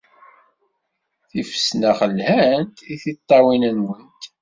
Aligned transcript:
Tifesnax 1.29 1.99
lhant 2.17 2.75
i 2.93 2.95
tiṭṭawin-nwent. 3.01 4.21